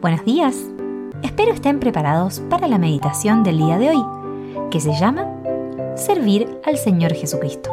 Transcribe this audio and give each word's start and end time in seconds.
Buenos 0.00 0.24
días. 0.24 0.56
Espero 1.22 1.52
estén 1.52 1.80
preparados 1.80 2.40
para 2.48 2.68
la 2.68 2.78
meditación 2.78 3.42
del 3.42 3.58
día 3.58 3.78
de 3.78 3.90
hoy, 3.90 4.04
que 4.70 4.80
se 4.80 4.92
llama 4.92 5.26
Servir 5.96 6.60
al 6.64 6.78
Señor 6.78 7.12
Jesucristo. 7.12 7.70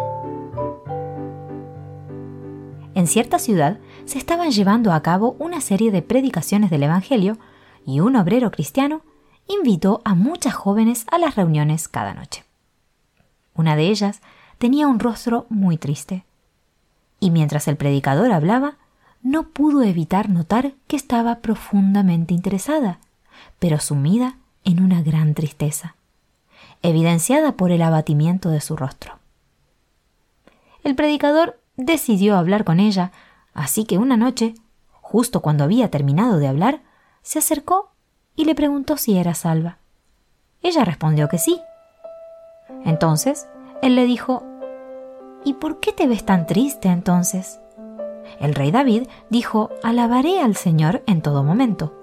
En 2.93 3.07
cierta 3.07 3.39
ciudad 3.39 3.79
se 4.05 4.17
estaban 4.17 4.51
llevando 4.51 4.91
a 4.91 5.01
cabo 5.01 5.35
una 5.39 5.61
serie 5.61 5.91
de 5.91 6.01
predicaciones 6.01 6.69
del 6.69 6.83
Evangelio 6.83 7.37
y 7.85 7.99
un 7.99 8.15
obrero 8.15 8.51
cristiano 8.51 9.01
invitó 9.47 10.01
a 10.03 10.15
muchas 10.15 10.53
jóvenes 10.53 11.05
a 11.11 11.17
las 11.17 11.35
reuniones 11.35 11.87
cada 11.87 12.13
noche. 12.13 12.43
Una 13.53 13.75
de 13.75 13.87
ellas 13.87 14.21
tenía 14.57 14.87
un 14.87 14.99
rostro 14.99 15.45
muy 15.49 15.77
triste, 15.77 16.25
y 17.19 17.31
mientras 17.31 17.67
el 17.67 17.77
predicador 17.77 18.31
hablaba, 18.31 18.77
no 19.23 19.49
pudo 19.49 19.83
evitar 19.83 20.29
notar 20.29 20.73
que 20.87 20.95
estaba 20.95 21.39
profundamente 21.39 22.33
interesada, 22.33 22.99
pero 23.59 23.79
sumida 23.79 24.37
en 24.63 24.83
una 24.83 25.01
gran 25.01 25.33
tristeza, 25.33 25.95
evidenciada 26.81 27.53
por 27.53 27.71
el 27.71 27.81
abatimiento 27.81 28.49
de 28.49 28.61
su 28.61 28.75
rostro. 28.75 29.19
El 30.83 30.95
predicador 30.95 31.59
decidió 31.77 32.37
hablar 32.37 32.63
con 32.63 32.79
ella, 32.79 33.11
así 33.53 33.85
que 33.85 33.97
una 33.97 34.17
noche, 34.17 34.55
justo 35.01 35.41
cuando 35.41 35.63
había 35.63 35.91
terminado 35.91 36.37
de 36.37 36.47
hablar, 36.47 36.81
se 37.21 37.39
acercó 37.39 37.91
y 38.35 38.45
le 38.45 38.55
preguntó 38.55 38.97
si 38.97 39.17
era 39.17 39.35
salva. 39.35 39.77
Ella 40.63 40.83
respondió 40.83 41.27
que 41.27 41.37
sí. 41.37 41.59
Entonces, 42.85 43.47
él 43.81 43.95
le 43.95 44.05
dijo, 44.05 44.43
¿Y 45.43 45.53
por 45.53 45.79
qué 45.79 45.91
te 45.91 46.07
ves 46.07 46.23
tan 46.23 46.45
triste 46.45 46.87
entonces? 46.89 47.59
El 48.41 48.55
rey 48.55 48.71
David 48.71 49.07
dijo, 49.29 49.69
Alabaré 49.83 50.41
al 50.41 50.55
Señor 50.55 51.03
en 51.05 51.21
todo 51.21 51.43
momento. 51.43 51.93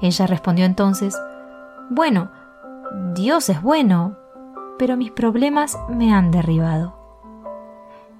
Ella 0.00 0.26
respondió 0.28 0.64
entonces, 0.64 1.20
Bueno, 1.90 2.30
Dios 3.14 3.48
es 3.48 3.60
bueno, 3.60 4.16
pero 4.78 4.96
mis 4.96 5.10
problemas 5.10 5.76
me 5.88 6.14
han 6.14 6.30
derribado. 6.30 6.94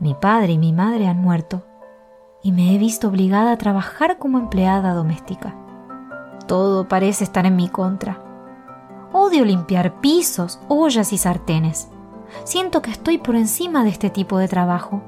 Mi 0.00 0.14
padre 0.14 0.52
y 0.52 0.58
mi 0.58 0.72
madre 0.72 1.06
han 1.06 1.22
muerto, 1.22 1.62
y 2.42 2.50
me 2.50 2.74
he 2.74 2.78
visto 2.78 3.08
obligada 3.08 3.52
a 3.52 3.56
trabajar 3.56 4.18
como 4.18 4.38
empleada 4.38 4.92
doméstica. 4.92 5.54
Todo 6.48 6.88
parece 6.88 7.22
estar 7.22 7.46
en 7.46 7.54
mi 7.54 7.68
contra. 7.68 8.18
Odio 9.12 9.44
limpiar 9.44 10.00
pisos, 10.00 10.58
ollas 10.68 11.12
y 11.12 11.18
sartenes. 11.18 11.90
Siento 12.42 12.82
que 12.82 12.90
estoy 12.90 13.18
por 13.18 13.36
encima 13.36 13.84
de 13.84 13.90
este 13.90 14.10
tipo 14.10 14.38
de 14.38 14.48
trabajo, 14.48 15.02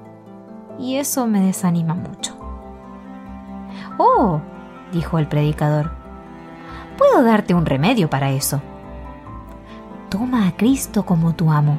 y 0.83 0.97
eso 0.97 1.29
me 1.29 1.41
desanima 1.41 1.95
mucho. 1.95 2.37
Oh, 3.99 4.41
dijo 4.93 5.21
el 5.21 5.29
predicador, 5.29 5.93
puedo 6.99 7.23
darte 7.23 7.55
un 7.55 7.67
remedio 7.67 8.11
para 8.11 8.33
eso. 8.33 8.61
Toma 10.09 10.49
a 10.49 10.57
Cristo 10.57 11.07
como 11.07 11.35
tu 11.35 11.53
amo, 11.53 11.79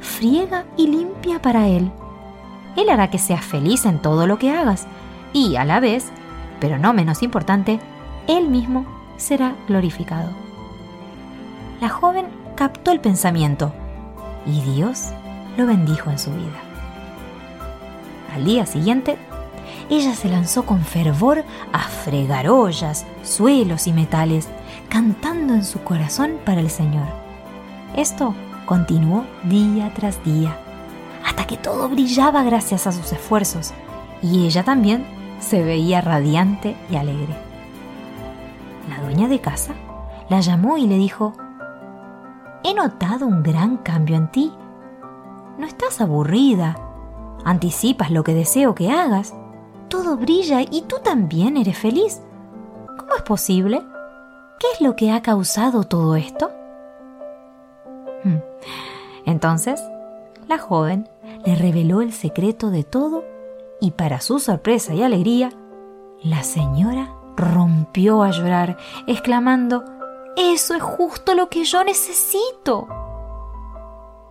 friega 0.00 0.64
y 0.78 0.88
limpia 0.88 1.42
para 1.42 1.68
Él. 1.68 1.92
Él 2.74 2.88
hará 2.88 3.10
que 3.10 3.18
seas 3.18 3.44
feliz 3.44 3.84
en 3.84 4.00
todo 4.00 4.26
lo 4.26 4.38
que 4.38 4.50
hagas, 4.50 4.86
y 5.34 5.56
a 5.56 5.66
la 5.66 5.78
vez, 5.78 6.10
pero 6.58 6.78
no 6.78 6.94
menos 6.94 7.22
importante, 7.22 7.80
Él 8.26 8.48
mismo 8.48 8.86
será 9.18 9.54
glorificado. 9.68 10.30
La 11.82 11.90
joven 11.90 12.28
captó 12.56 12.92
el 12.92 13.00
pensamiento 13.00 13.74
y 14.46 14.62
Dios 14.62 15.10
lo 15.58 15.66
bendijo 15.66 16.10
en 16.10 16.18
su 16.18 16.30
vida. 16.30 16.71
Al 18.32 18.44
día 18.44 18.64
siguiente, 18.66 19.18
ella 19.90 20.14
se 20.14 20.28
lanzó 20.28 20.64
con 20.64 20.80
fervor 20.80 21.44
a 21.72 21.80
fregar 21.80 22.48
ollas, 22.48 23.06
suelos 23.22 23.86
y 23.86 23.92
metales, 23.92 24.48
cantando 24.88 25.54
en 25.54 25.64
su 25.64 25.82
corazón 25.82 26.38
para 26.44 26.60
el 26.60 26.70
Señor. 26.70 27.06
Esto 27.96 28.34
continuó 28.64 29.24
día 29.44 29.92
tras 29.94 30.22
día, 30.24 30.56
hasta 31.26 31.46
que 31.46 31.56
todo 31.56 31.88
brillaba 31.88 32.42
gracias 32.42 32.86
a 32.86 32.92
sus 32.92 33.12
esfuerzos, 33.12 33.72
y 34.22 34.46
ella 34.46 34.64
también 34.64 35.04
se 35.40 35.62
veía 35.62 36.00
radiante 36.00 36.76
y 36.90 36.96
alegre. 36.96 37.34
La 38.88 39.02
dueña 39.02 39.28
de 39.28 39.40
casa 39.40 39.74
la 40.28 40.40
llamó 40.40 40.78
y 40.78 40.86
le 40.86 40.96
dijo, 40.96 41.34
He 42.64 42.74
notado 42.74 43.26
un 43.26 43.42
gran 43.42 43.76
cambio 43.78 44.16
en 44.16 44.28
ti. 44.28 44.52
No 45.58 45.66
estás 45.66 46.00
aburrida, 46.00 46.76
anticipas 47.44 48.10
lo 48.10 48.24
que 48.24 48.34
deseo 48.34 48.74
que 48.74 48.90
hagas, 48.90 49.34
todo 49.88 50.16
brilla 50.16 50.62
y 50.62 50.82
tú 50.82 50.96
también 51.02 51.56
eres 51.56 51.78
feliz. 51.78 52.20
¿Cómo 52.98 53.14
es 53.16 53.22
posible? 53.22 53.82
¿Qué 54.58 54.66
es 54.74 54.80
lo 54.80 54.96
que 54.96 55.10
ha 55.10 55.22
causado 55.22 55.84
todo 55.84 56.16
esto? 56.16 56.50
Hmm. 58.24 58.38
Entonces, 59.26 59.82
la 60.48 60.58
joven 60.58 61.08
le 61.44 61.54
reveló 61.56 62.00
el 62.00 62.12
secreto 62.12 62.70
de 62.70 62.84
todo 62.84 63.24
y 63.80 63.90
para 63.90 64.20
su 64.20 64.38
sorpresa 64.38 64.94
y 64.94 65.02
alegría, 65.02 65.50
la 66.22 66.44
señora 66.44 67.14
rompió 67.36 68.22
a 68.22 68.30
llorar, 68.30 68.76
exclamando, 69.06 69.84
Eso 70.36 70.74
es 70.74 70.82
justo 70.82 71.34
lo 71.34 71.48
que 71.48 71.64
yo 71.64 71.84
necesito. 71.84 72.86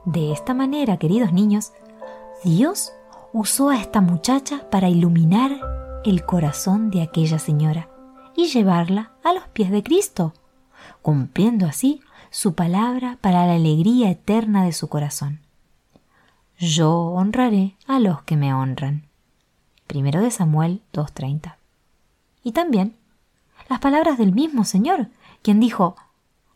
De 0.05 0.31
esta 0.31 0.53
manera, 0.53 0.97
queridos 0.97 1.33
niños, 1.33 1.73
Dios 2.43 2.93
usó 3.33 3.69
a 3.69 3.79
esta 3.79 4.01
muchacha 4.01 4.69
para 4.69 4.89
iluminar 4.89 5.51
el 6.03 6.25
corazón 6.25 6.89
de 6.89 7.01
aquella 7.01 7.39
señora 7.39 7.89
y 8.35 8.47
llevarla 8.47 9.11
a 9.23 9.33
los 9.33 9.47
pies 9.49 9.71
de 9.71 9.83
Cristo, 9.83 10.33
cumpliendo 11.01 11.65
así 11.65 12.01
su 12.29 12.53
palabra 12.53 13.17
para 13.21 13.45
la 13.45 13.53
alegría 13.53 14.09
eterna 14.09 14.63
de 14.65 14.73
su 14.73 14.87
corazón. 14.87 15.39
Yo 16.57 16.91
honraré 16.91 17.75
a 17.87 17.99
los 17.99 18.21
que 18.23 18.37
me 18.37 18.53
honran. 18.53 19.07
Primero 19.87 20.21
de 20.21 20.31
Samuel 20.31 20.81
2.30. 20.93 21.55
Y 22.43 22.51
también 22.51 22.95
las 23.69 23.79
palabras 23.79 24.17
del 24.17 24.33
mismo 24.33 24.63
Señor, 24.63 25.07
quien 25.41 25.59
dijo, 25.59 25.95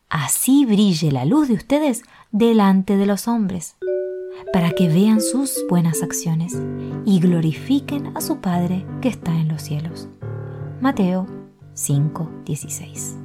Así 0.10 0.66
brille 0.66 1.12
la 1.12 1.26
luz 1.26 1.48
de 1.48 1.56
ustedes 1.56 2.04
delante 2.32 2.98
de 2.98 3.06
los 3.06 3.28
hombres, 3.28 3.76
para 4.54 4.72
que 4.72 4.88
vean 4.88 5.22
sus 5.22 5.64
buenas 5.70 6.02
acciones 6.04 6.62
y 7.06 7.20
glorifiquen 7.20 8.16
a 8.16 8.22
su 8.22 8.40
Padre 8.40 8.86
que 9.02 9.10
está 9.10 9.32
en 9.32 9.48
los 9.48 9.62
cielos. 9.62 10.08
Mateo 10.82 11.28
5:16 11.74 13.18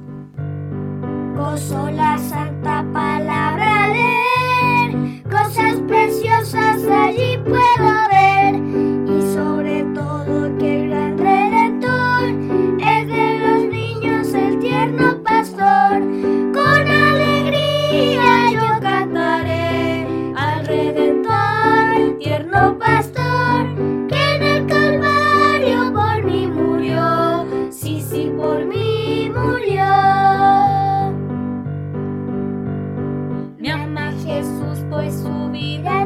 Gozo 1.35 1.89
la 1.91 2.17
santa 2.17 2.85
palabra 2.93 3.87
leer, 3.87 5.23
cosas 5.23 5.75
preciosas 5.87 6.83
allí 6.85 7.37
puedo 7.43 7.57
ver, 7.57 8.10
Jesús, 34.51 34.83
pues 34.89 35.13
su 35.21 35.49
vida 35.49 36.00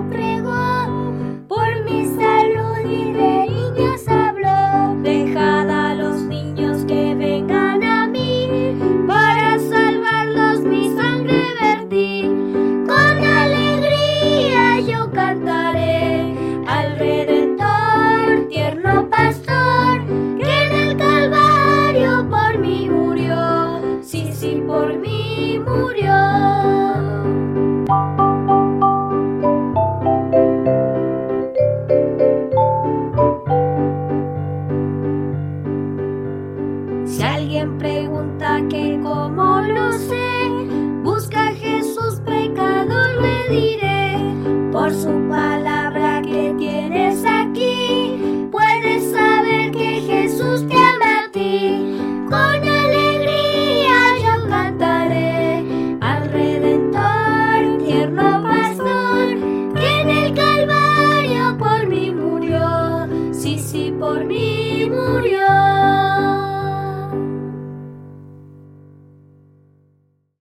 pregunta 37.77 38.61
que 38.69 38.99
cómo 39.01 39.61
lo 39.61 39.91
sé. 39.93 40.34